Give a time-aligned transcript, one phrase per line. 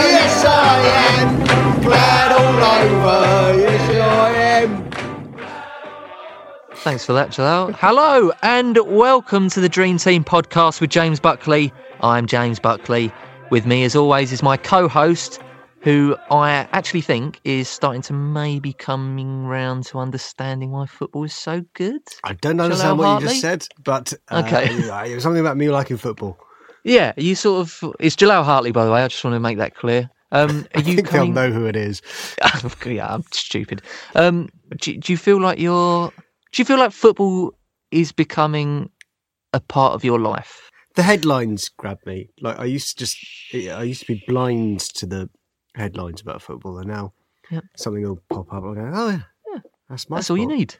[0.00, 0.78] Yes, I
[1.20, 3.58] am glad all over.
[3.60, 4.90] Yes, I am.
[6.76, 7.74] Thanks for that, Jalaal.
[7.74, 11.72] Hello and welcome to the Dream Team podcast with James Buckley.
[12.00, 13.12] I'm James Buckley.
[13.50, 15.40] With me, as always, is my co host,
[15.80, 21.34] who I actually think is starting to maybe coming round to understanding why football is
[21.34, 22.02] so good.
[22.22, 24.66] I don't understand Jalaal what you just said, but uh, Okay.
[25.10, 26.38] it was something about me liking football.
[26.88, 27.94] Yeah, you sort of.
[28.00, 29.02] It's Jalaal Hartley, by the way.
[29.02, 30.08] I just want to make that clear.
[30.32, 31.34] Um, are I you think coming?
[31.34, 32.00] they'll know who it is.
[32.86, 33.82] yeah, I'm stupid.
[34.14, 34.48] Um,
[34.80, 36.08] do, do you feel like you're?
[36.52, 37.52] Do you feel like football
[37.90, 38.90] is becoming
[39.52, 40.70] a part of your life?
[40.94, 42.30] The headlines grab me.
[42.40, 43.16] Like I used to just,
[43.54, 45.30] I used to be blind to the
[45.76, 47.12] headlines about football, and now
[47.50, 47.64] Yep.
[47.76, 48.64] something will pop up.
[48.64, 50.16] I go, oh yeah, that's my.
[50.16, 50.74] That's all you need.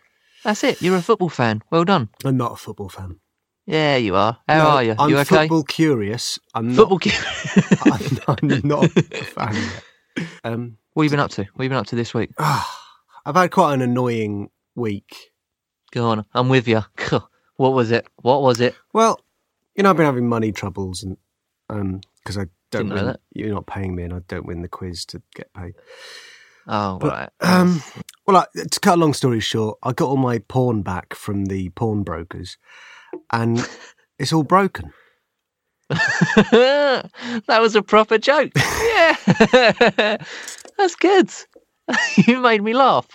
[0.44, 0.80] That's it.
[0.82, 1.62] You're a football fan.
[1.70, 2.08] Well done.
[2.24, 3.20] I'm not a football fan.
[3.68, 4.38] Yeah, you are.
[4.48, 4.94] How No, are you?
[4.98, 5.40] I'm you okay?
[5.40, 6.38] football curious.
[6.54, 6.76] I'm not.
[6.76, 6.98] Football.
[7.00, 7.12] ki-
[7.82, 8.88] I'm, I'm not a
[9.24, 9.54] fan.
[9.54, 10.28] Yet.
[10.42, 11.42] Um, what have you been up to?
[11.42, 12.30] What have you been up to this week?
[12.38, 15.32] I've had quite an annoying week.
[15.92, 16.24] Go on.
[16.34, 16.82] I'm with you.
[17.56, 18.06] What was it?
[18.22, 18.74] What was it?
[18.94, 19.20] Well,
[19.76, 21.16] you know, I've been having money troubles, and
[21.68, 25.04] um, because I don't win, you're not paying me, and I don't win the quiz
[25.06, 25.74] to get paid.
[26.66, 27.30] Oh, But, right.
[27.40, 27.82] Um,
[28.26, 31.46] well, I, to cut a long story short, I got all my porn back from
[31.46, 32.58] the pawnbrokers,
[33.32, 33.66] and
[34.18, 34.92] it's all broken.
[35.88, 37.10] that
[37.60, 38.52] was a proper joke.
[38.56, 39.16] Yeah.
[40.78, 41.30] That's good.
[42.26, 43.06] you made me laugh.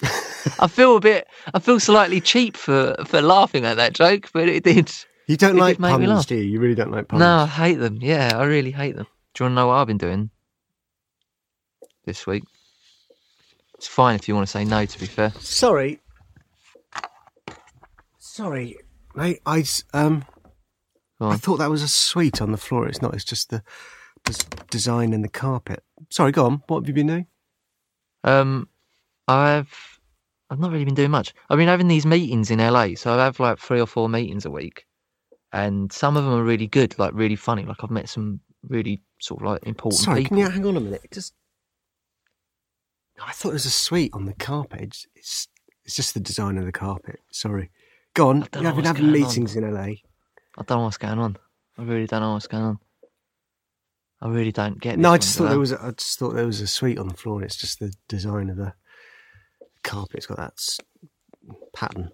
[0.60, 4.50] I feel a bit, I feel slightly cheap for, for laughing at that joke, but
[4.50, 4.92] it did.
[5.28, 6.28] You don't like did make me puns, laugh.
[6.28, 6.44] do you?
[6.44, 7.20] You really don't like puns.
[7.20, 8.00] No, I hate them.
[8.02, 9.08] Yeah, I really hate them.
[9.34, 10.32] Do you want to know what I've been doing
[12.06, 12.44] this week?
[13.76, 15.32] It's fine if you want to say no, to be fair.
[15.40, 16.00] Sorry.
[18.18, 18.78] Sorry,
[19.16, 19.40] mate.
[19.46, 20.26] I s- um,
[21.22, 22.88] I thought that was a suite on the floor.
[22.88, 23.14] It's not.
[23.14, 23.64] It's just the
[24.26, 25.84] des- design and the carpet.
[26.10, 26.64] Sorry, go on.
[26.68, 27.28] What have you been doing?
[28.24, 28.68] Um,
[29.28, 30.00] I've
[30.50, 31.34] I've not really been doing much.
[31.50, 34.46] I've been having these meetings in LA, so I have like three or four meetings
[34.46, 34.86] a week,
[35.52, 37.64] and some of them are really good, like really funny.
[37.66, 40.30] Like I've met some really sort of like important Sorry, people.
[40.30, 41.02] can you hang on a minute?
[41.06, 41.34] It just.
[43.26, 45.06] I thought there was a suite on the carpet.
[45.16, 45.48] It's,
[45.86, 47.20] it's just the design of the carpet.
[47.32, 47.70] Sorry.
[48.14, 48.38] Go on.
[48.42, 49.12] You've been having going on.
[49.30, 49.82] meetings in LA.
[49.82, 51.38] I don't know what's going on.
[51.78, 52.80] I really don't know what's going on.
[54.22, 54.98] I really don't get.
[55.00, 55.72] No, I just thought there was.
[55.72, 57.38] A, I just thought there was a suite on the floor.
[57.38, 58.74] and It's just the design of the
[59.84, 60.18] carpet.
[60.18, 60.80] It's got that s-
[61.74, 62.12] pattern.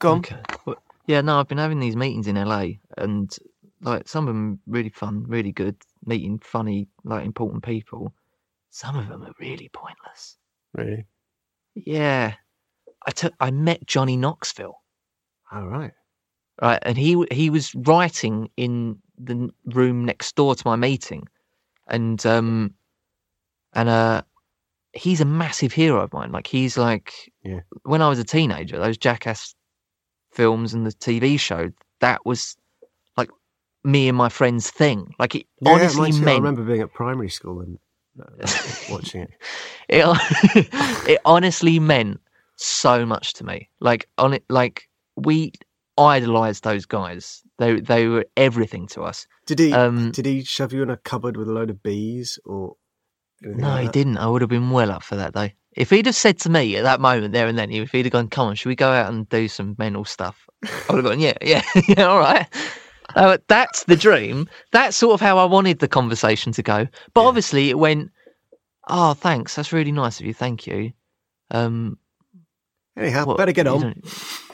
[0.00, 0.18] Go on.
[0.18, 0.40] Okay.
[0.64, 2.66] Well, yeah, no, I've been having these meetings in LA,
[2.96, 3.34] and
[3.82, 8.14] like some of them really fun, really good, meeting funny, like important people.
[8.70, 10.38] Some of them are really pointless.
[10.72, 11.04] Really?
[11.74, 12.34] Yeah,
[13.06, 14.76] I took I met Johnny Knoxville,
[15.54, 15.92] All right.
[16.60, 21.28] right, and he he was writing in the room next door to my meeting,
[21.86, 22.74] and um,
[23.74, 24.22] and uh,
[24.92, 26.32] he's a massive hero of mine.
[26.32, 27.12] Like he's like,
[27.44, 27.60] Yeah.
[27.84, 29.54] when I was a teenager, those Jackass
[30.32, 32.56] films and the TV show, that was
[33.16, 33.30] like
[33.84, 35.14] me and my friends' thing.
[35.18, 36.26] Like it Yeah, honestly too.
[36.26, 37.78] I remember being at primary school and
[38.20, 38.48] uh,
[38.88, 39.30] watching it.
[39.88, 42.20] it, it honestly meant
[42.56, 43.68] so much to me.
[43.80, 45.52] Like on it, like we
[45.96, 47.42] idolized those guys.
[47.58, 49.26] They they were everything to us.
[49.46, 49.72] Did he?
[49.72, 52.76] Um, did he shove you in a cupboard with a load of bees or?
[53.42, 54.18] No, like he didn't.
[54.18, 55.50] I would have been well up for that though.
[55.76, 58.12] If he'd have said to me at that moment there and then, if he'd have
[58.12, 61.12] gone, "Come on, should we go out and do some mental stuff?" I would have
[61.12, 62.46] gone, "Yeah, yeah, yeah, all right."
[63.14, 64.48] Uh, that's the dream.
[64.72, 66.86] That's sort of how I wanted the conversation to go.
[67.12, 67.26] But Yeah.
[67.28, 68.10] obviously, it went,
[68.88, 69.54] "Oh, thanks.
[69.56, 70.32] That's really nice of you.
[70.34, 70.92] Thank you."
[71.50, 71.98] Um,
[72.96, 74.00] Anyhow, What, better get on.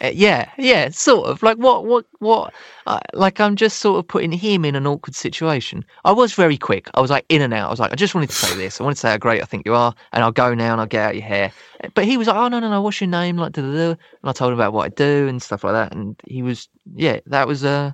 [0.01, 1.43] Uh, yeah, yeah, sort of.
[1.43, 2.55] Like what, what, what?
[2.87, 5.85] Uh, like I'm just sort of putting him in an awkward situation.
[6.07, 6.89] I was very quick.
[6.95, 7.67] I was like in and out.
[7.67, 8.81] I was like, I just wanted to say this.
[8.81, 10.81] I wanted to say how great I think you are, and I'll go now and
[10.81, 11.53] I'll get out your hair.
[11.95, 12.81] But he was like, oh no, no, no.
[12.81, 13.37] What's your name?
[13.37, 13.91] Like, da, da, da.
[13.91, 15.95] and I told him about what I do and stuff like that.
[15.95, 17.93] And he was, yeah, that was uh,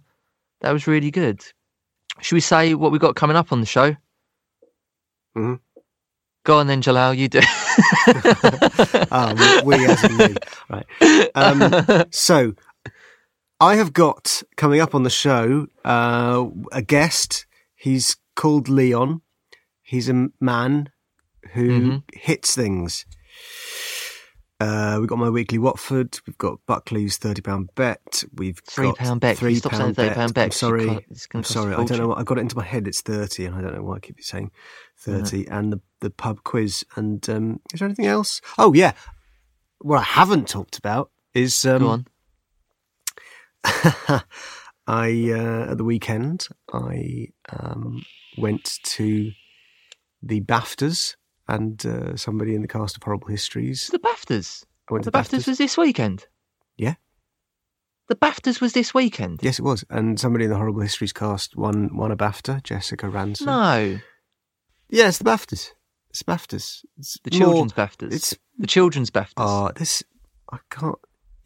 [0.61, 1.43] that was really good.
[2.21, 3.97] Should we say what we got coming up on the show?
[5.37, 5.59] Mhm.
[6.45, 7.17] Go on then, Jalaal.
[7.17, 7.41] You do.
[9.11, 10.35] Ah, we, as in me.
[10.69, 10.87] Right.
[11.35, 12.55] Um, so,
[13.61, 17.47] I have got coming up on the show uh, a guest.
[17.75, 19.23] He's called Leon.
[19.83, 20.91] He's a man
[21.55, 22.03] who Mhm.
[22.15, 23.07] hits things.
[24.59, 26.19] Uh, we've got my weekly Watford.
[26.27, 28.25] We've got Buckley's thirty pound bet.
[28.35, 29.37] We've Three got pound bet.
[29.37, 30.87] Three stop saying pound £30 bet, I'm sorry.
[30.87, 31.75] can't- it's gonna I'm sorry.
[31.75, 32.09] I don't know.
[32.09, 32.89] what I got it into my head.
[32.89, 34.51] It's thirty, and I don't know why I keep saying
[34.99, 36.85] 30 And the the pub quiz.
[36.97, 38.41] And um, is there anything else?
[38.57, 38.93] Oh yeah.
[39.81, 42.07] What I haven't talked about is um, Go on.
[44.87, 48.05] I uh, at the weekend I um,
[48.39, 49.33] went to
[50.23, 51.17] the BAFTAs
[51.49, 53.89] and uh, somebody in the cast of Horrible Histories.
[53.89, 54.65] The BAFTAs.
[54.91, 56.27] I went The to BAFTAs was this weekend.
[56.77, 56.95] Yeah.
[58.09, 59.41] The BAFTAs was this weekend.
[59.43, 62.63] Yes, it was, and somebody in the Horrible Histories cast won won a BAFTA.
[62.63, 63.47] Jessica Ransom.
[63.47, 63.99] No,
[64.89, 65.71] Yeah, it's the BAFTAs.
[66.11, 66.85] It's BAFTAs.
[66.99, 68.13] It's the more- children's BAFTAs.
[68.13, 69.33] It's the children's BAFTAs.
[69.39, 70.03] oh, this
[70.53, 70.95] I can't.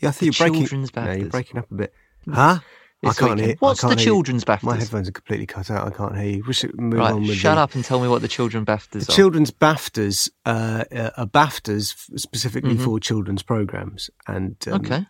[0.01, 0.67] Yeah, I The think you're breaking.
[0.67, 1.95] children's No, you're breaking up a bit.
[2.31, 2.59] Huh?
[3.03, 3.41] I can't weekend.
[3.41, 3.57] hear.
[3.61, 4.63] What's can't the hear children's BAFTAs?
[4.63, 5.87] My headphones are completely cut out.
[5.87, 6.45] I can't hear you.
[6.47, 8.67] We should move right, on with shut the, up and tell me what the children's
[8.67, 9.17] BAFTAs The are.
[9.17, 12.85] children's BAFTAs uh, uh, are BAFTAs specifically Mhm.
[12.85, 15.07] for children's programs, and um, okay,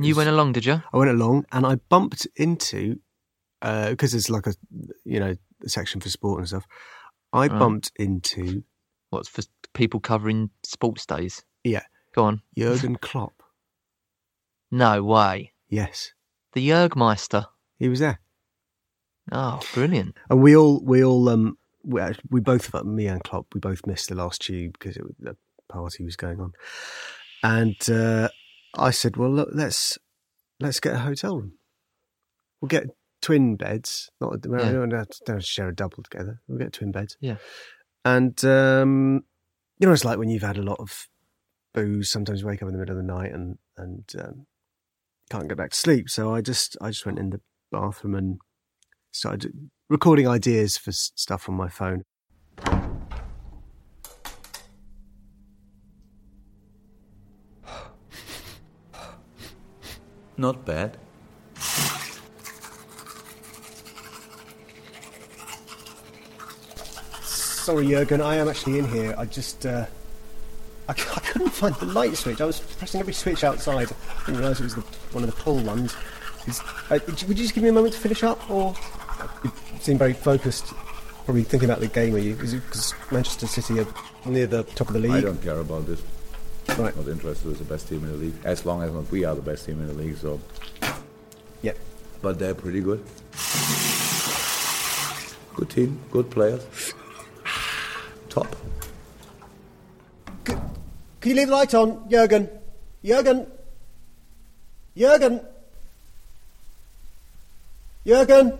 [0.00, 0.82] you went along, did you?
[0.92, 2.98] I went along, and I bumped into
[3.60, 4.54] because there's like a
[5.04, 6.66] you know a section for sport and stuff.
[7.32, 7.58] I Right.
[7.58, 8.64] bumped into
[9.10, 9.42] What's for
[9.72, 11.44] people covering sports days?
[11.62, 11.82] Yeah.
[12.14, 12.42] Go on.
[12.58, 13.42] Jurgen Klopp.
[14.70, 15.52] No way.
[15.68, 16.12] Yes,
[16.56, 17.44] The Jurgmeister.
[17.78, 18.18] he was there,
[19.30, 20.16] Oh, brilliant.
[20.30, 22.00] and we all we all um we,
[22.30, 25.36] we both of me and Klopp, we both missed the last tube because it the
[25.68, 26.52] party was going on,
[27.42, 28.28] and uh,
[28.74, 29.98] I said, well, look, let's
[30.58, 31.58] let's get a hotel room.
[32.62, 32.86] We'll get
[33.20, 34.10] twin beds.
[34.18, 34.72] Not we Yeah.
[34.72, 36.40] don't have to don't have to share a double together.
[36.48, 37.18] We'll get twin beds.
[37.20, 37.36] Yeah.
[38.02, 39.24] And um,
[39.78, 41.06] you know, it's like when you've had a lot of
[41.74, 42.10] booze.
[42.10, 44.46] Sometimes you wake up in the middle of the night and and um,
[45.30, 46.08] can't get back to sleep.
[46.08, 47.40] So I just I just went in the
[47.72, 48.38] bathroom and
[49.12, 52.02] started recording ideas for stuff on my phone.
[60.38, 60.98] Not bad.
[67.66, 69.14] Sorry, Jurgen, I am actually in here.
[69.18, 69.86] I just uh,
[70.88, 70.94] I, I
[71.36, 72.40] couldn't find the light switch.
[72.40, 73.88] I was pressing every switch outside.
[73.90, 74.80] I didn't realise it was the,
[75.12, 75.94] one of the pull ones.
[76.46, 76.60] Is-
[76.90, 78.74] uh, would you just give me a moment to finish up, or
[79.44, 79.50] you
[79.80, 80.66] seem very focused?
[81.24, 82.34] Probably thinking about the game, are you?
[82.36, 83.86] Is it because Manchester City are
[84.26, 85.10] near the top of the league?
[85.10, 86.00] I don't care about this.
[86.78, 86.96] Right.
[86.96, 88.34] Not interested with the best team in the league.
[88.44, 90.40] As long as not we are the best team in the league, so
[91.62, 91.78] Yep.
[92.22, 93.02] but they're pretty good.
[95.56, 96.92] Good team, good players.
[98.28, 98.54] Top.
[101.26, 102.48] Can you leave the light on, Jurgen?
[103.04, 103.48] Jurgen?
[104.96, 105.40] Jurgen?
[108.06, 108.56] Jurgen?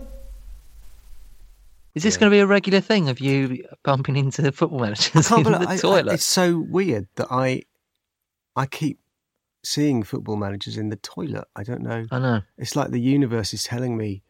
[1.95, 5.43] Is this going to be a regular thing of you bumping into football managers in
[5.43, 6.11] the I- I- toilet?
[6.15, 7.61] it's so weird that I
[8.57, 8.99] I keep
[9.63, 11.45] seeing football managers in the toilet.
[11.55, 12.05] I don't know.
[12.11, 12.41] I know.
[12.57, 14.23] It's like the universe is telling me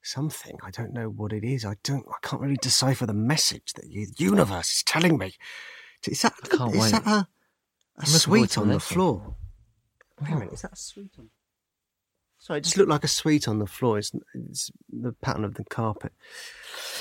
[0.00, 0.56] something.
[0.64, 1.66] I don't know what it is.
[1.66, 2.06] I don't.
[2.08, 5.34] I can't really decipher the message that the universe is telling me.
[6.08, 6.32] Is that?
[6.42, 6.92] I can't is wait.
[6.92, 7.28] that a,
[7.98, 8.94] a looking sweet on the the next one.
[8.94, 9.36] floor?
[10.20, 10.52] Wait a minute.
[10.54, 11.30] Is that a sweet on?
[12.38, 13.98] Sorry, it just looked like a sweet on the floor.
[13.98, 16.12] It's, it's the pattern of the carpet.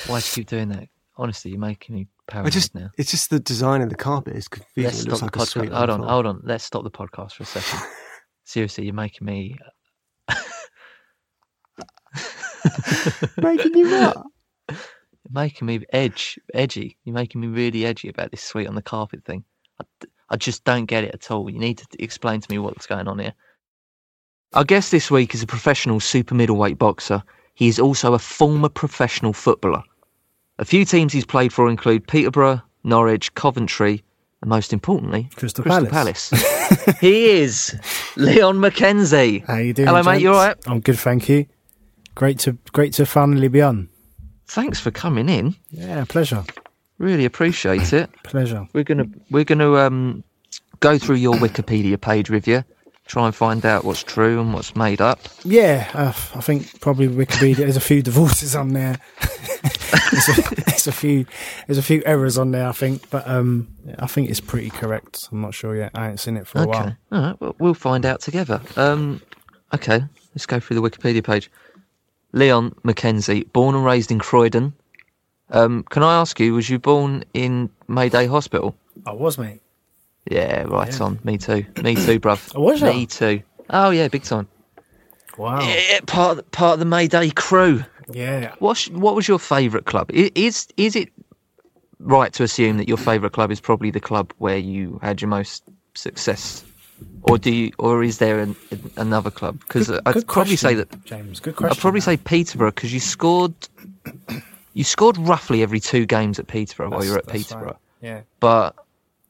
[0.08, 0.88] Why do you keep doing that?
[1.18, 2.76] Honestly, you're making me I paranoid just.
[2.76, 2.90] now.
[2.98, 4.84] It's just the design of the carpet is confusing.
[4.84, 5.76] Let's it stop looks the like a sweet podcast.
[5.78, 6.10] Hold the on, floor.
[6.12, 6.42] hold on.
[6.44, 7.80] Let's stop the podcast for a second.
[8.46, 9.58] Seriously, you're making me.
[13.38, 14.18] Making you what?
[14.70, 14.78] You're
[15.32, 16.98] making me edge, edgy.
[17.04, 19.44] You're making me really edgy about this sweet on the carpet thing.
[19.80, 19.86] I,
[20.32, 21.50] I just don't get it at all.
[21.50, 23.34] You need to explain to me what's going on here.
[24.54, 27.22] Our guest this week is a professional super middleweight boxer.
[27.54, 29.84] He is also a former professional footballer.
[30.58, 34.04] A few teams he's played for include Peterborough, Norwich, Coventry,
[34.42, 36.30] and most importantly, Crystal Palace.
[37.00, 37.78] he is
[38.16, 39.46] Leon McKenzie.
[39.46, 39.88] How are you doing?
[39.88, 40.22] Hello, mate.
[40.22, 40.56] You all right?
[40.56, 40.68] gents?
[40.68, 41.46] I'm good, thank you.
[42.16, 43.90] Great to great to finally be on.
[44.48, 45.56] Thanks for coming in.
[45.70, 46.44] Yeah, pleasure,
[47.02, 48.10] Really appreciate it.
[48.24, 48.68] pleasure.
[48.74, 50.24] We're gonna we're gonna um
[50.80, 52.64] go through your Wikipedia page with you,
[53.08, 55.20] try and find out what's true and what's made up.
[55.44, 57.58] Yeah, uh, I think probably Wikipedia.
[57.58, 59.00] There's a few divorces on there.
[60.12, 61.26] there's, a, there's a few.
[61.66, 62.68] There's a few errors on there.
[62.68, 63.68] I think, but um,
[63.98, 65.28] I think it's pretty correct.
[65.32, 65.92] I'm not sure yet.
[65.96, 66.70] I ain't seen it for a Okay.
[66.70, 66.98] while.
[67.12, 67.42] All right.
[67.42, 68.62] Well, we'll find out together.
[68.76, 69.22] Um,
[69.74, 70.04] okay.
[70.36, 71.50] Let's go through the Wikipedia page.
[72.34, 74.74] Leon McKenzie, born and raised in Croydon.
[75.52, 78.76] Um, can I ask you, was you born in Mayday Hospital?
[79.06, 79.62] I was, mate.
[80.30, 81.20] Yeah, right on.
[81.24, 81.66] Me too.
[81.82, 82.52] Me too, bruv.
[82.56, 82.82] Oh, was?
[82.82, 83.42] Me too.
[83.70, 84.48] Oh yeah, big time.
[85.38, 85.62] Wow.
[85.62, 87.84] Yeah, part of, part of the Mayday crew.
[88.12, 88.54] Yeah.
[88.60, 90.12] What's, what was your favourite club?
[90.12, 91.10] Is is it
[92.00, 95.30] right to assume that your favourite club is probably the club where you had your
[95.30, 96.64] most success,
[97.24, 98.56] or do you, or is there an,
[98.98, 99.60] another club?
[99.60, 101.40] Because I'd Good probably say that James.
[101.40, 101.78] Good question.
[101.78, 102.06] I'd probably that.
[102.06, 103.54] say Peterborough because you scored
[104.74, 107.66] you scored roughly every two games at Peterborough while you were at Peterborough.
[107.68, 107.76] right.
[108.02, 108.22] Yeah.
[108.40, 108.76] But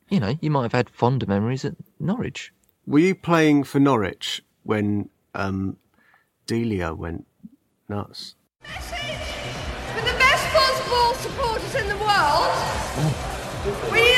[0.09, 2.53] you know, you might have had fonder memories at Norwich.
[2.85, 5.77] Were you playing for Norwich when um,
[6.47, 7.25] Delia went
[7.87, 8.35] nuts?
[8.61, 12.51] With the best football supporters in the world,
[13.91, 14.10] we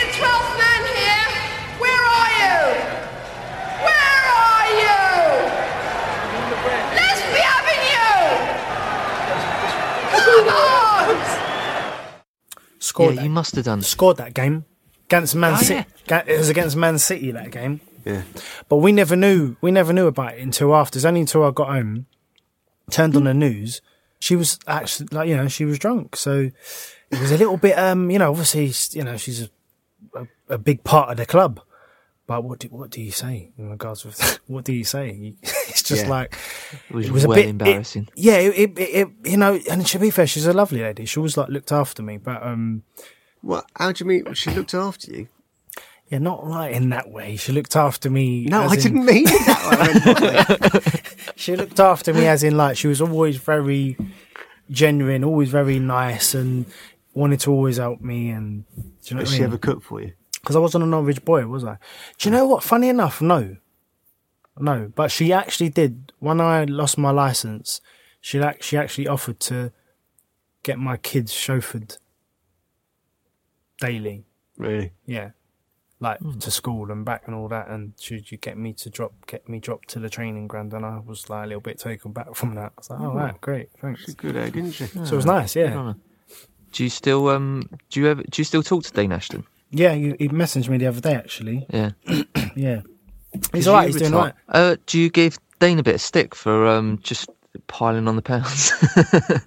[12.94, 13.24] Scored yeah, that.
[13.24, 13.82] you must have done.
[13.82, 14.66] Scored that game
[15.08, 15.90] against Man Oh, City.
[16.06, 17.82] Ga- It was against Man City that game.
[18.06, 18.22] Yeah.
[18.70, 19.56] But we never knew.
[19.62, 21.00] We never knew about it until after.
[21.00, 22.06] It's only until I got home,
[22.92, 23.82] turned on the news.
[24.20, 26.52] She was actually like you know she was drunk, so
[27.12, 29.50] it was a little bit um you know obviously you know she's a,
[30.16, 31.60] a, a big part of the club.
[32.26, 35.36] But what do, what do you say in regards with what do you say?
[35.44, 36.10] It's just Yeah.
[36.10, 36.38] like
[36.90, 38.04] It was, it was well a bit embarrassing.
[38.16, 41.06] It, yeah, it, it, you know, and to be fair, she's a lovely lady.
[41.06, 42.84] She always like looked after me, but um,
[43.42, 43.66] What?
[43.76, 44.34] How do you mean?
[44.36, 45.28] She looked after you?
[46.10, 47.36] yeah, not like in that way.
[47.38, 48.46] She looked after me.
[48.46, 51.02] No, I in- didn't mean it that way.
[51.36, 53.98] She looked after me as in like she was always very
[54.70, 56.66] genuine, always very nice, and
[57.14, 58.30] wanted to always help me.
[58.30, 59.44] And do you know I she mean?
[59.46, 60.14] ever cook for you?
[60.44, 61.78] Because I wasn't a Norwich boy, was I?
[62.18, 62.64] Do you know what?
[62.64, 63.56] Funny enough, no,
[64.60, 64.92] no.
[64.94, 66.12] But she actually did.
[66.20, 67.80] When I lost my license,
[68.20, 69.72] she she actually offered to
[70.64, 71.98] get my kids chauffeured
[73.80, 74.26] daily.
[74.58, 74.92] Really?
[75.06, 75.32] Yeah.
[76.00, 76.38] Like Hmm.
[76.40, 79.48] to school and back and all that, and should you get me to drop, get
[79.48, 80.74] me dropped to the training ground?
[80.74, 82.74] And I was like a little bit taken back from that.
[82.78, 84.02] I was like, oh, right, great, thanks.
[84.04, 84.88] She's good egg, isn't she?
[84.88, 85.94] So it was nice, yeah.
[86.74, 87.70] Do you still um?
[87.90, 88.22] Do you ever?
[88.24, 89.46] Do you still talk to Dean Ashton?
[89.76, 91.66] Yeah, he, he messaged me the other day actually.
[91.70, 91.92] Yeah.
[92.56, 92.82] Yeah,
[93.52, 93.88] he's alright.
[93.88, 94.74] He's doing retire- alright.
[94.74, 97.30] Uh, do you give Dane a bit of stick for um just
[97.66, 98.72] piling on the pounds?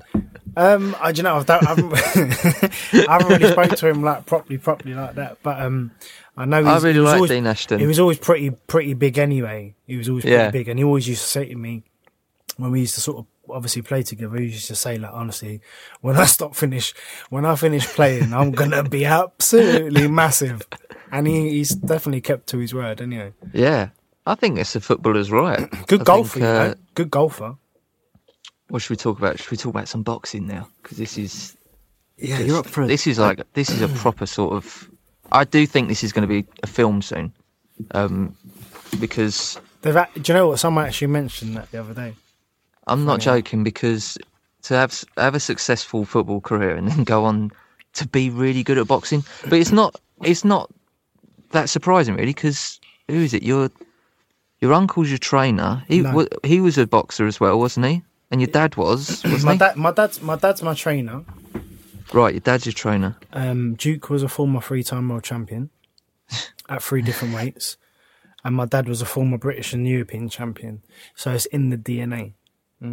[0.58, 1.92] Um, I do you know I've don't, I haven't,
[3.08, 5.36] I haven't really spoke to him like properly, properly like that.
[5.42, 5.90] But um,
[6.34, 7.78] I know I really he was like always, Dean Ashton.
[7.78, 9.74] He was always pretty, pretty big anyway.
[9.86, 10.50] He was always pretty Yeah.
[10.50, 11.82] big, and he always used to say to me
[12.56, 14.36] when we used to sort of obviously play together.
[14.38, 15.60] He used to say like, honestly,
[16.00, 16.94] when I stop finish,
[17.30, 20.62] when I finish playing, I'm gonna be absolutely massive.
[21.12, 23.32] And he, he's definitely kept to his word anyway.
[23.52, 23.90] yeah.
[24.28, 25.70] I think it's a footballer's right.
[25.86, 26.60] Good I golfer, think, you know?
[26.70, 27.54] uh, Good golfer.
[28.68, 29.38] What should we talk about?
[29.38, 30.68] Should we talk about some boxing now?
[30.82, 31.56] Because this is
[32.18, 32.88] Yeah, you're up for it.
[32.88, 34.90] this is like this is a proper sort of.
[35.30, 37.32] I do think this is going to be a film soon,
[37.92, 38.36] um,
[38.98, 40.58] because They've, act- do you know what?
[40.58, 42.14] Someone actually mentioned that the other day.
[42.86, 43.64] I'm not joking.
[43.64, 44.16] Because
[44.62, 47.50] to have have a successful football career and then go on
[47.94, 50.70] to be really good at boxing, but it's not it's not
[51.50, 52.26] that surprising really.
[52.34, 53.42] Because who is it?
[53.42, 53.70] Your
[54.60, 55.84] your uncle's your trainer.
[55.88, 56.14] He No.
[56.14, 58.02] wa- he was a boxer as well, wasn't he?
[58.30, 59.58] And your dad was, wasn't My he?
[59.58, 61.24] dad, my dad's, my dad's my trainer.
[62.12, 63.16] Right, your dad's your trainer.
[63.32, 65.70] Um, Duke was a former three-time world champion
[66.68, 67.76] at three different weights,
[68.44, 70.82] and my dad was a former British and European champion.
[71.14, 72.32] So it's in the DNA.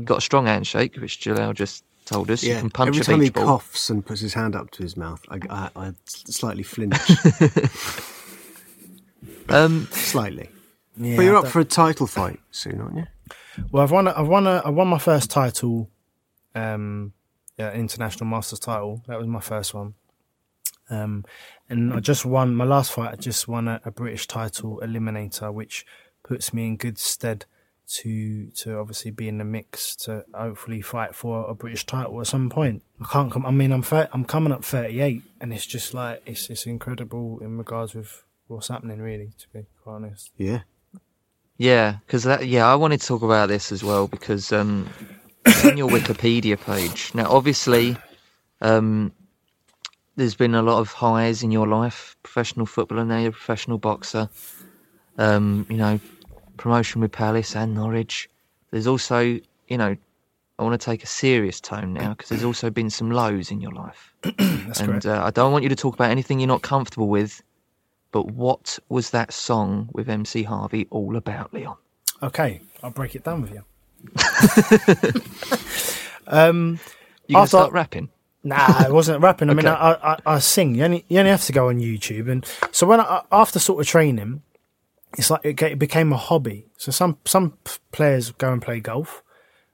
[0.06, 2.42] Got a strong handshake, which Jalaal just told us.
[2.44, 2.60] You Yeah.
[2.62, 3.46] can punch Every a time he ball.
[3.60, 6.98] coughs and puts his hand up to his mouth, I, I, I slightly flinch.
[9.50, 10.50] Um, slightly.
[10.98, 13.06] Yeah, But you're up for a title fight soon, aren't you?
[13.72, 14.08] Well, I've won.
[14.08, 14.48] I've won.
[14.48, 15.90] A, I won my first title,
[16.56, 17.14] um,
[17.58, 19.04] yeah, international masters title.
[19.08, 19.96] That was my first one.
[20.90, 21.26] Um,
[21.70, 23.12] and I just won my last fight.
[23.12, 25.86] I just won a, a British title eliminator, which
[26.24, 27.46] puts me in good stead
[27.86, 32.28] to to obviously be in the mix to hopefully fight for a British title at
[32.28, 32.82] some point.
[33.02, 33.46] I can't come.
[33.46, 37.40] I mean, I'm thir- I'm coming up 38, and it's just like it's it's incredible
[37.40, 39.00] in regards with what's happening.
[39.00, 40.32] Really, to be quite honest.
[40.38, 40.62] Yeah.
[41.58, 42.48] yeah, because that.
[42.48, 44.90] Yeah, I wanted to talk about this as well because um,
[45.66, 47.98] on your Wikipedia page now, obviously,
[48.62, 49.12] um,
[50.16, 52.16] there's been a lot of highs in your life.
[52.24, 54.30] Professional footballer, now you're a professional boxer.
[55.18, 56.00] um, you know,
[56.58, 58.30] promotion with Palace and Norwich.
[58.72, 59.96] There's also, you know,
[60.60, 63.60] I want to take a serious tone now because there's also been some lows in
[63.62, 64.14] your life.
[64.38, 67.42] That's and uh, I don't want you to talk about anything you're not comfortable with.
[68.12, 71.76] But what was that song with MC Harvey all about, Leon?
[72.22, 73.64] Okay, I'll break it down with you.
[76.28, 76.80] um,
[77.28, 78.10] You gonna After- start rapping?
[78.46, 79.50] Nah, it wasn't rapping.
[79.50, 80.76] I mean, I, I, I sing.
[80.76, 83.80] You only, you only have to go on YouTube, and so when I, after sort
[83.80, 84.42] of training,
[85.18, 86.68] it's like it, became a hobby.
[86.78, 87.58] So some some
[87.92, 89.24] players go and play golf.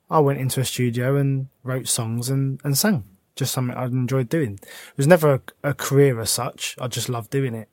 [0.09, 3.03] I went into a studio and wrote songs and, and sang.
[3.35, 4.59] Just something I enjoyed doing.
[4.61, 6.75] It was never a, a career as such.
[6.81, 7.69] I just loved doing it.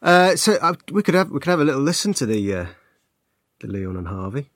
[0.00, 2.66] Uh, so uh, we could have we could have a little listen to the uh,
[3.60, 4.50] the Leon and Harvey.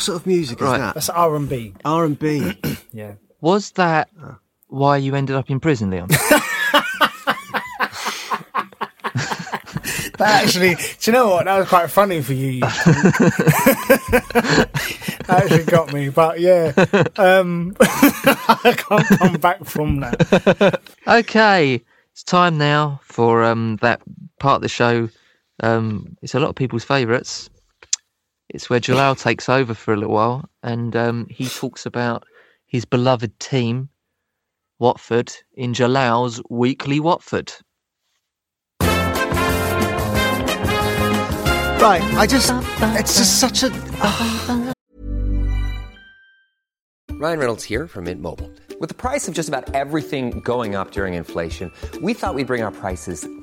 [0.00, 0.76] What sort of music Right.
[0.76, 0.94] is that?
[0.94, 1.74] That's R and B.
[1.84, 2.54] R and B.
[2.92, 3.12] Yeah.
[3.42, 4.08] was that
[4.68, 6.08] why you ended up in prison, Leon?
[10.18, 11.46] That actually, do you know what?
[11.46, 12.48] That was quite funny for you.
[12.50, 14.68] you that
[15.28, 16.72] actually got me, but yeah,
[17.16, 20.80] um, I can't come back from that.
[21.06, 24.02] Okay, it's time now for um, that
[24.38, 25.08] part of the show.
[25.62, 27.48] Um, it's a lot of people's favourites.
[28.52, 32.24] It's where Jalaal takes over for a little while, and um, he talks about
[32.66, 33.90] his beloved team,
[34.80, 37.52] Watford, in Jalaal's weekly Watford.
[41.80, 42.02] right.
[42.14, 42.52] I just
[42.98, 43.70] it's just such a
[47.12, 48.50] Ryan Reynolds here from Mint Mobile.
[48.80, 52.62] With the price of just about everything going up during inflation, we thought we'd bring
[52.62, 53.26] our prices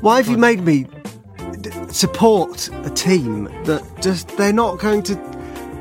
[0.00, 0.86] Why have you made me
[1.60, 5.14] d- support a team that just they're not going to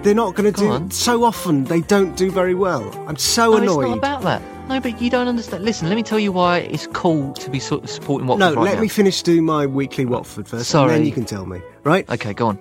[0.04, 0.92] they're not going to Go do on.
[0.92, 2.84] so often they don't do very well.
[3.08, 3.88] I'm so No, it's annoyed.
[3.90, 4.42] not about that.
[4.70, 5.64] No, but you don't understand.
[5.66, 8.54] Listen, let me tell you why it's cool to be sort of supporting Watford no,
[8.56, 8.82] right let now.
[8.82, 10.92] me finish doing my weekly Watford first, and Sorry.
[10.92, 11.62] then you can tell me.
[11.84, 12.10] Right?
[12.10, 12.60] Okay, go on.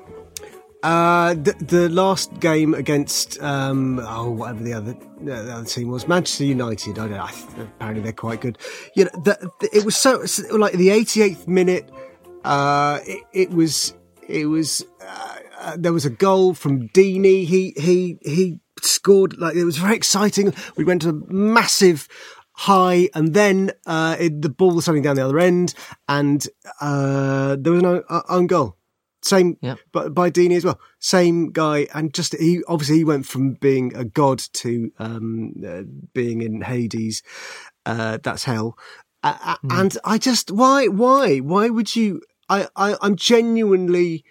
[0.82, 6.06] Uh, the, the last game against um, oh whatever the other the other team was,
[6.06, 6.98] Manchester United.
[6.98, 7.64] I don't know.
[7.64, 8.58] Apparently they're quite good.
[8.94, 10.24] You know, the, it was so
[10.56, 11.90] like the 88th minute.
[12.44, 13.94] Uh, it, it was
[14.28, 17.44] it was uh, uh, there was a goal from Deeney.
[17.44, 20.54] He he he scored like it was very exciting.
[20.76, 22.08] We went to a massive
[22.52, 25.74] high, and then uh, it, the ball was running down the other end,
[26.08, 26.46] and
[26.80, 28.75] uh, there was uh, own goal.
[29.26, 29.78] Same, Yep.
[29.92, 30.78] but by Deeney as well.
[31.00, 35.82] Same guy, and just he obviously he went from being a god to um, uh,
[36.14, 37.22] being in Hades.
[37.84, 38.76] Uh, that's hell.
[39.22, 42.20] Uh, uh, And I just why why why would you?
[42.48, 44.24] I, I I'm genuinely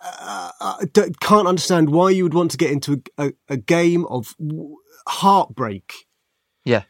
[0.00, 0.84] uh, uh,
[1.20, 4.34] can't understand why you would want to get into a, a, a game of
[5.06, 5.92] heartbreak.
[6.64, 6.82] Yeah.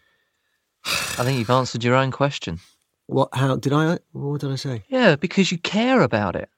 [0.84, 2.60] I think you've answered your own question.
[3.06, 3.28] What?
[3.34, 3.98] How did I?
[4.12, 4.84] What did I say?
[4.88, 6.48] Yeah, because you care about it.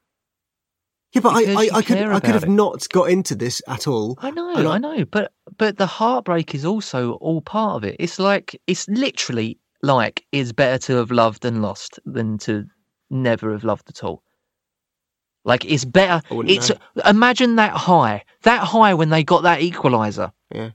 [1.12, 2.48] Yeah, but I, I, I could I could have it.
[2.48, 4.18] not got into this at all.
[4.22, 7.96] I know, And I know, but but the heartbreak is also all part of it.
[7.98, 12.64] It's like it's literally like it's better to have loved and lost than to
[13.10, 14.22] never have loved at all.
[15.44, 16.22] Like it's better.
[16.30, 16.76] I It's know.
[17.04, 20.70] imagine that high, that high when they got that equaliser, Yeah.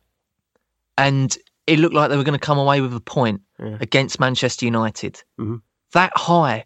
[0.97, 3.77] and it looked like they were going to come away with a point Yeah.
[3.81, 5.23] against Manchester United.
[5.39, 5.61] Mhm.
[5.93, 6.65] That high,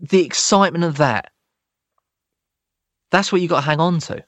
[0.00, 1.30] the excitement of that.
[3.10, 4.24] That's what you got to hang on to.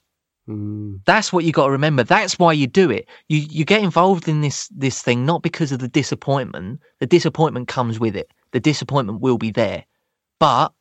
[0.48, 1.00] Mm.
[1.06, 2.02] That's what you got to remember.
[2.02, 3.08] That's why you do it.
[3.28, 6.80] You you get involved in this this thing not because of the disappointment.
[6.98, 8.30] The disappointment comes with it.
[8.52, 9.84] The disappointment will be there,
[10.38, 10.72] but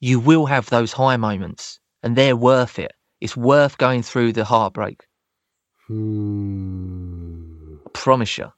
[0.00, 2.92] you will have those high moments, and they're worth it.
[3.20, 5.06] It's worth going through the heartbreak.
[5.86, 7.76] Hmm.
[7.86, 8.52] I promise you.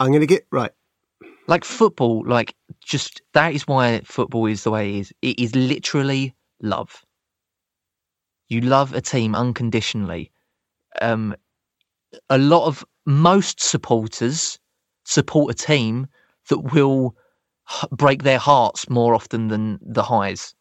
[0.00, 0.72] I'm going to get right.
[1.46, 5.12] Like football, like just that is why football is the way it is.
[5.22, 7.04] It is literally love.
[8.48, 10.32] You love a team unconditionally.
[11.00, 11.34] Um,
[12.30, 14.58] a lot of most supporters
[15.04, 16.06] support a team
[16.48, 17.16] that will
[17.70, 20.54] h- break their hearts more often than the highs.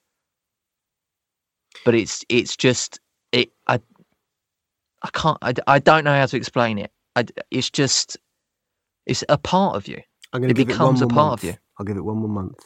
[1.85, 2.99] But it's it's just
[3.31, 3.51] it.
[3.67, 3.79] I
[5.03, 5.37] I can't.
[5.41, 6.91] I, I don't know how to explain it.
[7.15, 8.17] I, it's just
[9.05, 10.01] it's a part of you.
[10.33, 11.55] I'm going It to give becomes it a one part more of you.
[11.55, 11.59] month.
[11.79, 12.59] I'll give it one more month.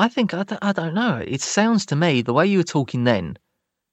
[0.00, 1.22] I think I, d- I don't know.
[1.28, 3.36] It sounds to me the way you were talking then.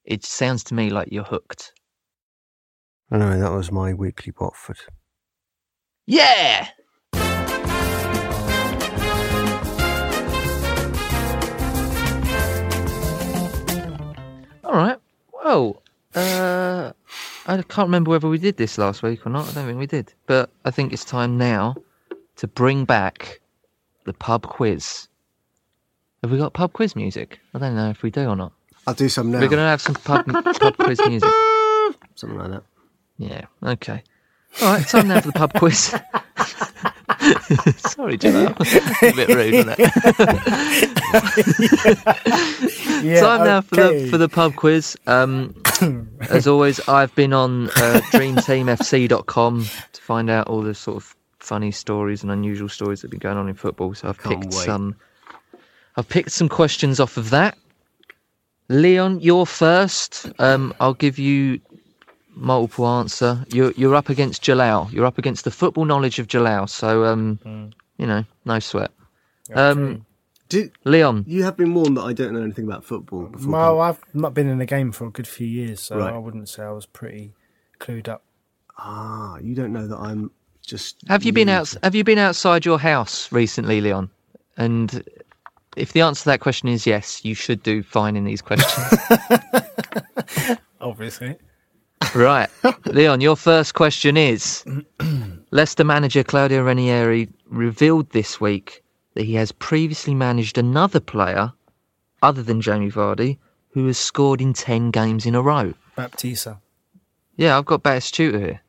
[0.05, 1.73] It sounds to me like you're hooked.
[3.11, 4.77] Anyway, that was my weekly Watford.
[6.05, 6.69] Yeah.
[14.63, 14.97] All right.
[15.33, 15.83] Well,
[16.15, 16.93] uh,
[17.47, 19.49] I can't remember whether we did this last week or not.
[19.49, 20.13] I don't think we did.
[20.25, 21.75] But I think it's time now
[22.37, 23.41] to bring back
[24.05, 25.09] the pub quiz.
[26.23, 27.39] Have we got pub quiz music?
[27.53, 28.53] I don't know if we do or not.
[28.87, 29.39] I'll do some now.
[29.39, 31.29] We're going to have some pub, pub quiz music.
[32.15, 32.63] Something like that.
[33.17, 33.45] Yeah.
[33.63, 34.03] Okay.
[34.61, 34.87] All right.
[34.87, 35.93] Time now for the pub quiz.
[37.91, 38.53] Sorry, Joe.
[38.57, 38.63] a
[39.13, 40.97] bit rude, wasn't it?
[43.03, 44.97] Yeah, Time now for the for the pub quiz.
[45.05, 45.53] Um,
[46.29, 51.69] as always, I've been on uh, DreamTeamFC.com to find out all the sort of funny
[51.71, 53.93] stories and unusual stories that have been going on in football.
[53.93, 54.65] So I've Can't picked wait.
[54.65, 54.95] some.
[55.97, 57.57] I've picked some questions off of that.
[58.69, 60.29] Leon, you're first.
[60.39, 61.59] Um, I'll give you
[62.35, 63.43] multiple answer.
[63.49, 64.91] You're you're up against Jalaal.
[64.91, 66.69] You're up against the football knowledge of Jalaal.
[66.69, 67.65] So um, Hmm.
[67.97, 68.91] you know, no sweat.
[69.55, 70.05] Um,
[70.49, 73.51] Did, Leon, you have been warned that I don't know anything about football before.
[73.53, 76.13] Well, I've not been in the game for a good few years, so Right.
[76.13, 77.33] I wouldn't say I was pretty
[77.79, 78.23] clued up.
[78.77, 80.29] ah, you don't know that I'm
[80.61, 80.97] just.
[81.07, 81.73] Have you been out?
[81.83, 84.09] Have you been outside your house recently, Leon?
[84.57, 85.03] And
[85.77, 88.99] if the answer to that question is yes, you should do fine in these questions.
[90.81, 91.37] Obviously.
[92.15, 92.49] right,
[92.85, 93.21] Leon.
[93.21, 94.65] Your first question is:
[95.51, 101.51] Leicester manager Claudio Ranieri revealed this week that he has previously managed another player,
[102.21, 103.37] other than Jamie Vardy,
[103.69, 105.73] who has scored in ten games in a row.
[105.95, 106.59] Baptista.
[107.35, 108.61] Yeah, I've got Batistuta here.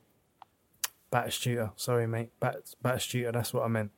[1.12, 1.72] Batistuta.
[1.76, 2.30] Sorry, mate.
[2.40, 3.90] Bat- Batistuta, that's what I meant.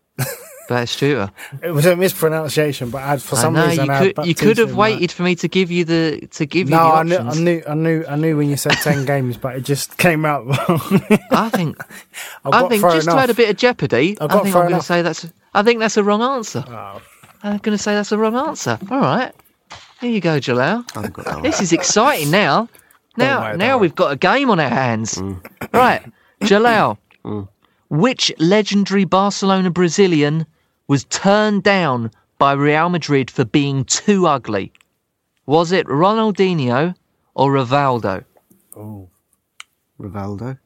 [0.71, 1.31] Batistuta.
[1.63, 4.27] It was a mispronunciation, but I for some I know reason you I had could.
[4.27, 6.77] You could have in my- waited for me to give you the to give you
[6.77, 7.17] No, the I knew.
[7.19, 10.25] I knew, I knew, I knew when you said ten games, but it just came
[10.25, 11.03] out wrong.
[11.33, 11.77] I think
[12.45, 14.81] I, I think, just to add a bit of jeopardy, I, I think I'm going
[14.81, 15.27] to say that's.
[15.53, 16.65] I think that's a wrong answer.
[16.69, 17.03] Oh,
[17.43, 18.79] I'm going to say that's a wrong answer.
[18.91, 19.33] All right,
[20.01, 20.85] here you go, Jalaal.
[20.95, 21.43] I haven't got that one.
[21.43, 22.69] This is exciting now.
[23.17, 23.81] Now, worry, now worry.
[23.83, 25.17] we've got a game on our hands.
[25.17, 25.45] Mm.
[25.75, 26.01] Right,
[26.43, 26.97] Jalaal.
[27.89, 30.47] Which legendary Barcelona Brazilian
[30.91, 34.73] was turned down by Real Madrid for being too ugly?
[35.47, 36.97] Was it Ronaldinho
[37.35, 38.25] or Rivaldo?
[38.77, 39.09] oh.
[40.01, 40.59] Rivaldo.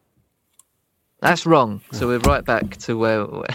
[1.20, 1.82] That's wrong.
[1.92, 3.26] So we're right back to where.
[3.26, 3.42] where-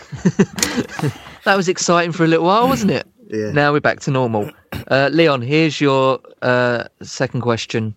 [1.45, 3.07] that was exciting for a little while, wasn't it?
[3.27, 3.51] Yeah.
[3.51, 4.51] Now we're back to normal.
[4.91, 7.95] Uh, Leon, here's your uh, second question.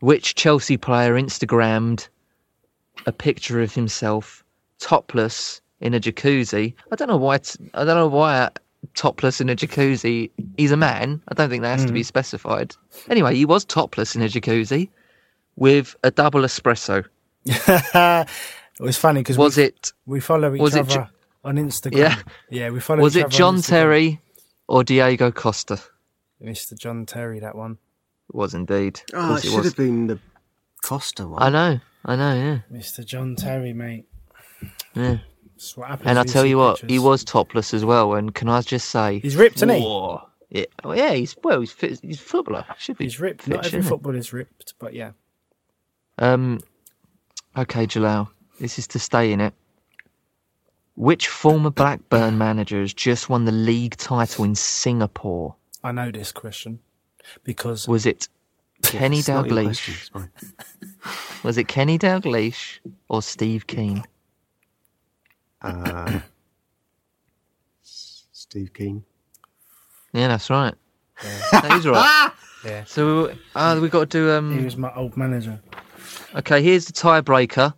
[0.00, 2.08] Which Chelsea player Instagrammed
[3.06, 4.42] a picture of himself
[4.80, 6.74] topless in a jacuzzi?
[6.90, 7.36] I don't know why.
[7.36, 8.50] It's, I don't know why
[8.94, 10.30] topless in a jacuzzi.
[10.56, 11.22] He's a man.
[11.28, 12.04] I don't think that has to be hmm.
[12.04, 12.74] specified.
[13.08, 14.88] Anyway, he was topless in a jacuzzi
[15.56, 17.04] with a double espresso.
[17.44, 18.28] it
[18.80, 21.08] was funny because Was we, it we follow each was it other Jo-
[21.44, 21.98] on Instagram.
[21.98, 22.16] Yeah.
[22.50, 23.02] yeah, we follow.
[23.02, 24.20] Was each it other on John Terry
[24.68, 25.80] or Diego Costa?
[26.42, 26.78] Mr.
[26.78, 27.40] John Terry?
[27.40, 27.78] That one.
[28.28, 29.00] It was indeed.
[29.12, 29.64] Of Oh, it it should was.
[29.66, 30.18] have been the
[30.84, 31.42] Costa one.
[31.42, 33.04] I know, I know, yeah, Mr.
[33.04, 34.06] John Terry, mate.
[34.94, 35.18] yeah.
[35.62, 38.14] That's what happens And I tell you what, he was topless as well.
[38.14, 40.18] And can I just say, He's ripped, isn't he?
[40.50, 42.66] Yeah, well, yeah, he's well, he's fit, he's a footballer.
[42.78, 43.04] Should be.
[43.04, 43.42] He's ripped.
[43.42, 45.12] fit, Not every shouldn't football is ripped, but yeah.
[46.18, 46.60] Um,
[47.56, 48.28] okay, Jalaal,
[48.60, 49.54] this is to stay in it.
[50.96, 55.54] Which former Blackburn manager has just won the league title in Singapore?
[55.84, 56.80] I know this question
[57.44, 58.28] because Was it
[58.82, 61.44] Kenny It's not your question, Dalglish?
[61.44, 64.04] Was it Kenny Dalglish or Steve Kean?
[65.62, 66.20] Uh,
[67.82, 69.04] Steve Kean.
[70.12, 70.74] Yeah, that's right.
[71.52, 72.30] That is right.
[72.64, 72.84] Yeah.
[72.84, 74.64] So uh, we got to do he um.
[74.64, 75.58] was my old manager.
[76.36, 77.74] Okay, here's the tiebreaker.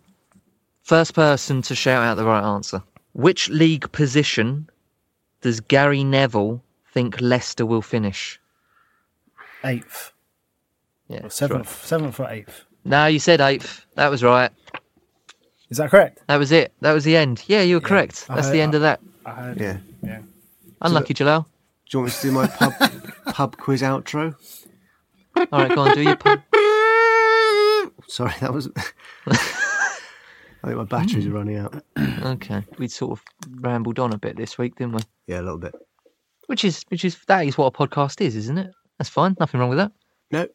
[0.83, 2.83] First person to shout out the right answer.
[3.13, 4.69] Which league position
[5.41, 6.61] does Gary Neville
[6.93, 8.39] think Leicester will finish?
[9.63, 10.11] eighth.
[11.07, 11.87] Yeah, Or seventh, right.
[11.87, 12.65] seventh or eighth.
[12.83, 13.83] No, you said eighth.
[13.95, 14.51] That was right.
[15.69, 16.21] Is that correct?
[16.27, 16.73] That was it.
[16.81, 17.43] That was the end.
[17.47, 18.25] Yeah, you were correct.
[18.29, 18.99] I That's heard- the end of that.
[19.25, 19.59] I heard.
[19.59, 19.77] Yeah.
[20.03, 20.21] Yeah.
[20.81, 21.45] Unlucky, Jalaal.
[21.89, 22.73] Do you want me to do my pub
[23.33, 24.35] pub quiz outro?
[25.35, 26.41] All right, go on, do your pub.
[28.07, 28.69] Sorry, that was.
[29.27, 31.83] I think my batteries are running out.
[32.25, 33.23] Okay, we sort of
[33.61, 35.01] rambled on a bit this week, didn't we?
[35.27, 35.75] Yeah, a little bit.
[36.47, 38.71] Which is, which is, that is what a podcast is, isn't it?
[38.97, 39.35] That's fine.
[39.39, 39.91] Nothing wrong with that.
[40.31, 40.47] No,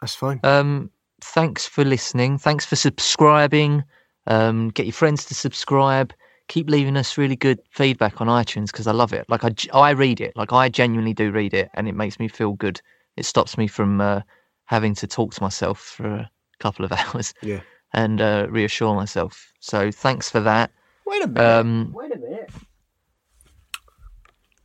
[0.00, 0.38] that's fine.
[0.44, 0.90] Um,
[1.20, 2.38] thanks for listening.
[2.38, 3.82] Thanks for subscribing.
[4.28, 6.12] Um, get your friends to subscribe.
[6.48, 9.26] Keep leaving us really good feedback on iTunes because I love it.
[9.28, 10.34] Like I, I read it.
[10.36, 12.80] Like I genuinely do read it, and it makes me feel good.
[13.16, 14.20] It stops me from uh,
[14.66, 17.60] having to talk to myself for a couple of hours Yeah.
[17.92, 19.52] and uh, reassure myself.
[19.60, 20.70] So thanks for that.
[21.06, 21.42] Wait a minute.
[21.42, 22.50] Um, Wait a minute.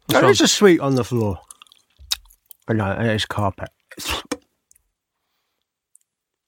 [0.09, 1.39] There is a sweet on the floor.
[2.67, 3.69] Oh, no, it's carpet.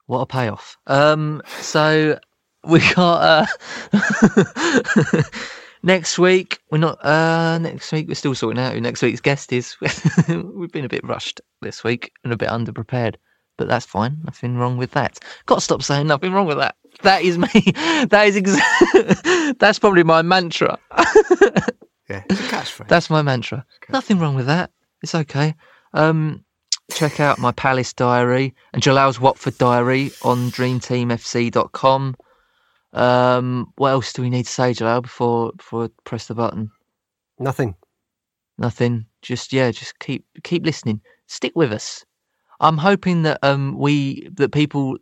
[0.07, 0.77] What a payoff.
[0.87, 2.19] Um, so
[2.67, 3.47] we got
[3.93, 5.21] uh,
[5.83, 6.59] next week.
[6.71, 8.07] We're not uh, next week.
[8.07, 9.75] We're still sorting out who next week's guest is.
[10.27, 13.15] We've been a bit rushed this week and a bit underprepared,
[13.57, 14.17] but that's fine.
[14.25, 15.19] Nothing wrong with that.
[15.45, 16.75] Got to stop saying nothing wrong with that.
[17.03, 17.47] That is me.
[18.09, 20.77] That is ex- That's probably my mantra.
[22.09, 22.87] Yeah, it's a catchphrase.
[22.87, 23.65] That's my mantra.
[23.89, 24.71] Nothing wrong with that.
[25.01, 25.55] It's okay.
[25.93, 26.45] Um,
[26.91, 32.15] check out my Palace diary and Jalaal's Watford diary on dreamteamfc.com.
[32.95, 36.71] Um, what else do we need to say, Jalaal, before before I press the button?
[37.37, 37.75] Nothing.
[38.57, 39.05] Nothing.
[39.21, 41.01] Just yeah, just keep keep listening.
[41.27, 42.05] Stick with us.
[42.61, 44.97] I'm hoping that um we that people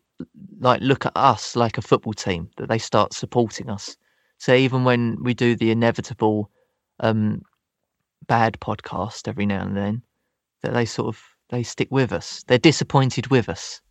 [0.60, 3.96] like look at us like a football team that they start supporting us.
[4.40, 6.50] So even when we do the inevitable
[7.00, 7.44] um
[8.26, 10.02] bad podcast every now and then,
[10.64, 12.44] that they sort of they stick with us.
[12.48, 13.82] They're disappointed with us.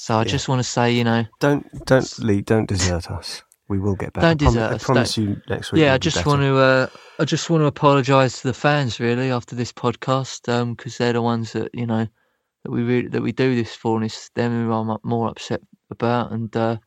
[0.00, 0.24] So I Yeah.
[0.24, 3.42] just want to say, you know, Don't don't Lee, don't desert us.
[3.68, 4.28] We will get better.
[4.34, 5.82] Don't I prom- desert I promise don't- you next week.
[5.82, 6.28] Yeah, I just better.
[6.30, 6.56] want to.
[6.56, 6.86] Uh,
[7.18, 11.20] I just want to apologise to the fans really after this podcast because they're the
[11.20, 12.06] ones that you know
[12.64, 15.60] that we re- that we do this for, and it's them who I'm more upset
[15.90, 16.32] about.
[16.32, 16.78] And uh,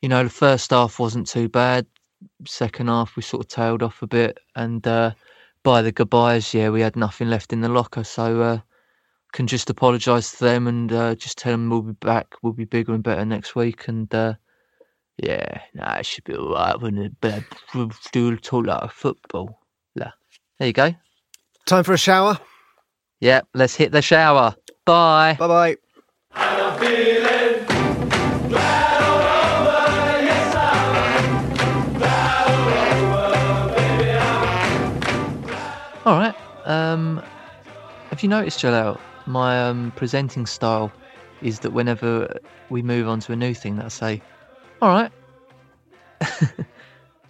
[0.00, 1.84] you know, the first half wasn't too bad.
[2.46, 5.10] Second half, we sort of tailed off a bit, and uh,
[5.64, 8.04] by the goodbyes, yeah, we had nothing left in the locker.
[8.04, 8.58] So uh,
[9.32, 12.34] can just apologise to them and uh, just tell them we'll be back.
[12.42, 14.12] We'll be bigger and better next week, and.
[14.14, 14.34] Uh,
[15.22, 17.44] yeah, nah, it should be alright when it bad
[18.10, 19.60] do a talk like football.
[20.60, 20.94] There you go.
[21.64, 22.38] Time for a shower.
[23.18, 24.54] Yeah, let's hit the shower.
[24.84, 25.36] Bye.
[25.38, 25.76] Bye bye.
[26.34, 27.64] I'm feeling
[28.46, 32.52] glad all over, yes I'm glad
[33.00, 34.10] all over, baby
[35.96, 36.34] I'm All right.
[36.66, 37.22] Um,
[38.10, 40.92] have you noticed, Jalaal, my um, presenting style
[41.42, 42.38] is that whenever
[42.68, 44.22] we move on to a new thing, that I say,
[44.82, 45.12] "All right,"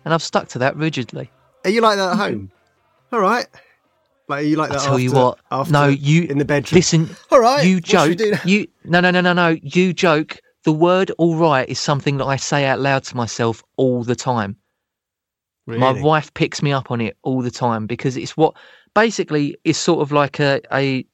[0.04, 1.30] and I've stuck to that rigidly.
[1.64, 2.50] Are you like that at home?
[3.12, 3.46] All right.
[4.28, 4.80] Like are you like that?
[4.80, 5.38] I tell you what.
[5.50, 6.78] after- no, you in the bedroom.
[6.78, 7.16] Listen.
[7.30, 7.66] All right.
[7.66, 8.18] You joke.
[8.44, 9.56] You no no no no no.
[9.62, 10.38] You joke.
[10.64, 14.14] The word "all right" is something that I say out loud to myself all the
[14.14, 14.56] time.
[15.66, 15.80] Really?
[15.80, 18.54] My wife picks me up on it all the time because it's what
[18.94, 21.06] basically is sort of like a a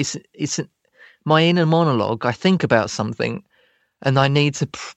[0.00, 0.60] it's it's
[1.24, 2.26] my inner monologue.
[2.26, 3.44] I think about something,
[4.02, 4.94] and I need to pr-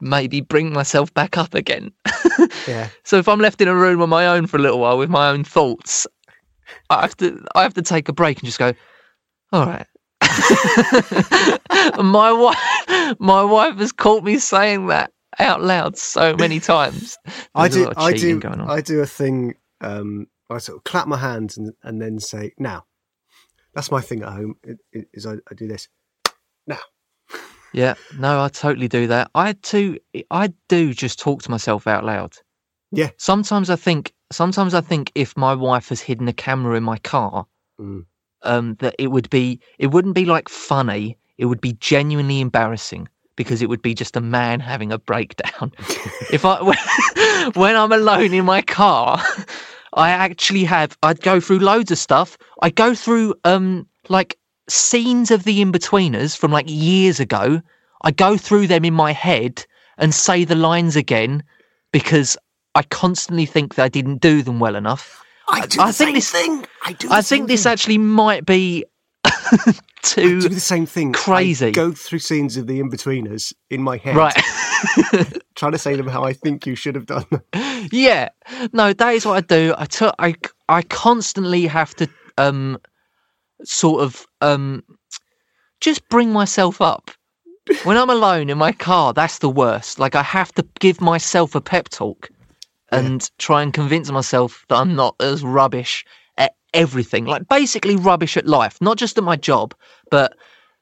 [0.00, 1.92] maybe bring myself back up again.
[2.68, 2.88] Yeah.
[3.04, 5.08] So if I'm left in a room on my own for a little while with
[5.08, 6.06] my own thoughts,
[6.90, 8.74] I have to I have to take a break and just go,
[9.52, 9.86] all right.
[12.02, 17.16] my wife my wife has caught me saying that out loud so many times.
[17.54, 17.92] I There's a do.
[17.96, 18.40] I do.
[18.40, 18.68] going on.
[18.68, 19.54] I do a thing.
[19.80, 22.84] Um, I sort of clap my hands and, and then say, "Now."
[23.76, 24.56] That's my thing at home.
[25.12, 25.86] Is I, I do this.
[26.66, 26.78] Now.
[27.74, 29.30] Yeah, no, I totally do that.
[29.34, 29.98] I too,
[30.30, 32.32] I do just talk to myself out loud.
[32.90, 33.10] Yeah.
[33.18, 36.98] Sometimes I think, sometimes I think if my wife has hidden a camera in my
[36.98, 37.46] car,
[37.78, 38.06] Mm.
[38.40, 41.18] um, that it would be, it wouldn't be like funny.
[41.36, 45.70] It would be genuinely embarrassing because it would be just a man having a breakdown.
[46.32, 49.22] if I, when, when I'm alone in my car,
[49.96, 52.36] I actually have, I'd go through loads of stuff.
[52.62, 57.62] I go through, um, like scenes of the in-betweeners from like years ago.
[58.02, 59.64] I go through them in my head
[59.98, 61.42] and say the lines again
[61.92, 62.36] because
[62.74, 65.24] I constantly think that I didn't do them well enough.
[65.48, 66.66] I do I the think this- thing.
[66.84, 67.08] I do.
[67.10, 67.72] I think same this thing.
[67.72, 68.88] actually might be I
[70.02, 71.12] too do the same thing.
[71.12, 71.68] crazy.
[71.68, 74.34] I go through scenes of the in-betweeners in my head, right.
[75.54, 77.26] trying to say them how I think you should have done.
[77.92, 78.28] yeah,
[78.72, 79.74] no, that is what I do.
[79.76, 80.34] I took, I,
[80.68, 82.78] I constantly have to, um,
[83.64, 84.82] sort of um,
[85.80, 87.10] just bring myself up.
[87.82, 89.98] When I'm alone in my car, that's the worst.
[89.98, 92.30] Like I have to give myself a pep talk
[92.92, 96.04] and try and convince myself that I'm not as rubbish
[96.76, 97.24] everything.
[97.24, 99.74] Like basically rubbish at life, not just at my job,
[100.10, 100.36] but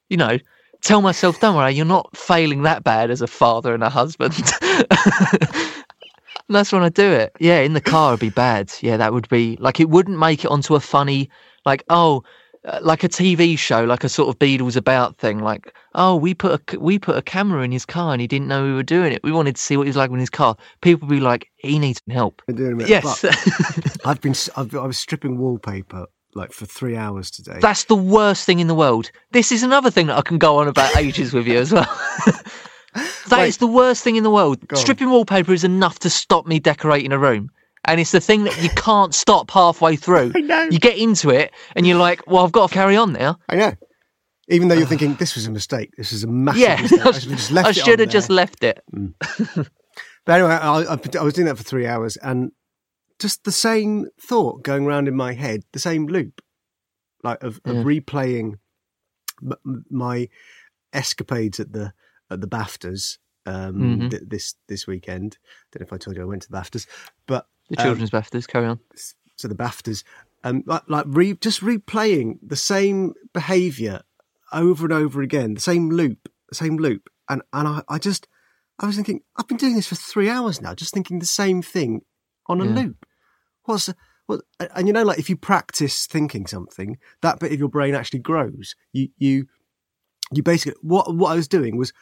[0.09, 0.39] you know,
[0.83, 4.35] tell myself, don't worry, you're not failing that bad as a father and a husband.
[4.63, 4.87] And
[6.49, 7.33] that's when I do it.
[7.41, 8.73] Yeah, in the car would be bad.
[8.81, 11.31] Yeah, that would be like it wouldn't make it onto a funny,
[11.65, 12.23] like oh,
[12.67, 15.41] Uh, like a TV show, like a sort of Beadle's About thing.
[15.41, 18.49] Like oh, we put a we put a camera in his car and he didn't
[18.49, 19.23] know we were doing it.
[19.23, 20.57] We wanted to see what he was like in his car.
[20.81, 22.41] People would be like, he needs help.
[22.49, 23.25] Doing a bit, Yes,
[24.07, 24.35] I've been.
[24.57, 27.59] I've, I was stripping wallpaper like for three hours today.
[27.61, 29.11] that's the worst thing in the world.
[29.31, 31.87] This is another thing that I can go on about ages with you as well.
[33.29, 33.59] That is Wait.
[33.59, 34.59] the worst thing in the world.
[34.75, 37.51] Stripping wallpaper is enough to stop me decorating a room.
[37.87, 40.33] And it's the thing that you can't stop halfway through.
[40.35, 40.63] I know.
[40.71, 43.39] You get into it and you're like, well, I've got to carry on now.
[43.49, 43.73] I know.
[44.49, 46.81] Even though you're thinking this was a mistake, this is a massive yeah.
[46.81, 47.01] mistake.
[47.05, 48.83] I should have just left I it should have just left it.
[48.95, 49.15] Mm.
[50.27, 52.53] But anyway, I, I, I was doing that for three hours, and
[53.19, 56.41] just the same thought going around in my head, the same loop,
[57.23, 57.83] like of, of Yeah.
[57.83, 58.55] replaying
[59.43, 60.29] m- my
[60.95, 61.93] escapades at the
[62.31, 64.11] at the Baftas um, Mhm.
[64.11, 65.39] th- this this weekend.
[65.73, 66.87] Don't know if I told you I went to the Baftas,
[67.27, 68.81] but The um, children's BAFTAs, carry on.
[69.37, 70.05] so the BAFTAs,
[70.45, 74.03] um, like, like re, just replaying the same behaviour
[74.53, 78.29] over and over again, the same loop, the same loop, and and I, I just,
[78.79, 81.63] I was thinking, I've been doing this for three hours now, just thinking the same
[81.63, 82.03] thing
[82.47, 82.75] on a Yeah.
[82.75, 83.07] loop.
[83.65, 83.89] What's
[84.27, 84.43] what?
[84.75, 88.21] And you know, like if you practice thinking something, that bit of your brain actually
[88.21, 88.75] grows.
[88.93, 89.47] You you
[90.33, 91.93] you basically what what I was doing was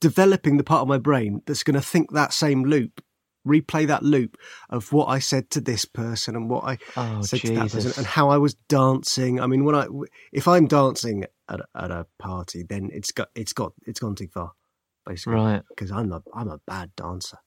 [0.00, 3.02] developing the part of my brain that's going to think that same loop,
[3.46, 4.36] replay that loop
[4.70, 7.92] of what I said to this person and what I Oh, said to that person
[7.96, 9.40] and how I was dancing.
[9.40, 9.86] I mean, when I
[10.32, 14.14] if I'm dancing at a, at a party, then it's got it's got it's gone
[14.14, 14.52] too far,
[15.06, 15.34] basically.
[15.34, 15.62] Right.
[15.68, 17.38] Because I'm a I'm a bad dancer.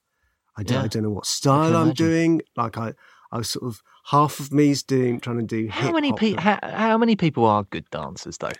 [0.56, 0.84] I don't, Yeah.
[0.84, 2.06] I don't know what style I'm imagine.
[2.06, 2.42] doing.
[2.56, 2.94] Like I
[3.30, 6.42] I was sort of half of me's doing trying to do How many people?
[6.42, 8.50] How, how many people are good dancers though?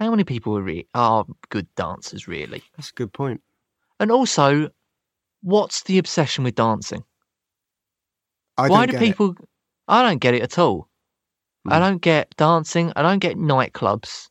[0.00, 2.62] How many people are, re- are good dancers really?
[2.76, 3.40] That's a good point.
[4.00, 4.70] And also,
[5.42, 7.04] what's the obsession with dancing?
[8.58, 9.06] I Why don't do get it.
[9.06, 9.34] people?
[9.88, 10.88] I don't get it at all.
[11.66, 11.80] I Mm.
[11.80, 12.92] don't get dancing.
[12.96, 14.28] I don't get nightclubs.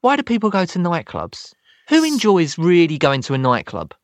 [0.00, 1.52] Why do people go to nightclubs?
[1.88, 3.94] Who enjoys really going to a nightclub?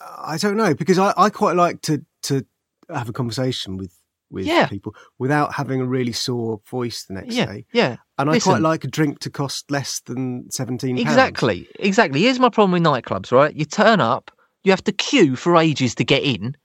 [0.00, 2.44] I don't know because I, I quite like to to
[2.88, 3.92] have a conversation with
[4.30, 4.66] with Yeah.
[4.66, 7.66] people without having a really sore voice the next Yeah, day.
[7.72, 7.96] yeah.
[8.16, 8.52] And I Listen.
[8.52, 10.98] quite like a drink to cost less than seventeen.
[10.98, 12.22] Exactly, exactly.
[12.22, 13.54] Here's my problem with nightclubs, right?
[13.54, 14.30] You turn up,
[14.62, 16.56] you have to queue for ages to get in.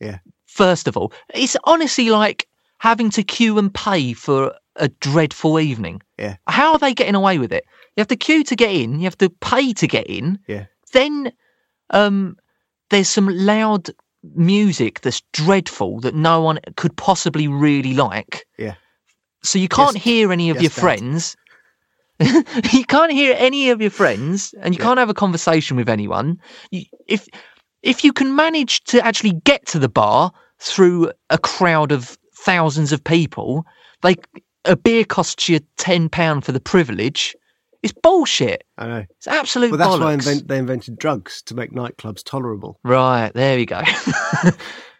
[0.00, 0.18] Yeah.
[0.46, 6.00] First of all, it's honestly like having to queue and pay for a dreadful evening.
[6.18, 6.36] Yeah.
[6.46, 7.64] How are they getting away with it?
[7.96, 10.38] You have to queue to get in, you have to pay to get in.
[10.46, 10.66] Yeah.
[10.92, 11.32] Then
[11.90, 12.36] um,
[12.90, 13.90] there's some loud
[14.34, 18.46] music that's dreadful that no one could possibly really like.
[18.58, 18.74] Yeah.
[19.42, 20.80] So you can't Yes- hear any of yes, your Dad.
[20.80, 21.36] friends.
[22.72, 26.40] you can't hear any of your friends, and you can't have a conversation with anyone.
[26.72, 27.28] You, if
[27.82, 32.90] if you can manage to actually get to the bar through a crowd of thousands
[32.92, 33.64] of people,
[34.02, 34.26] like
[34.64, 37.36] a beer costs you ten pound for the privilege.
[37.84, 38.64] It's bullshit.
[38.78, 39.04] I know.
[39.16, 42.80] It's absolute But that's why invent, they invented drugs to make nightclubs tolerable.
[42.82, 43.80] Right, there we go.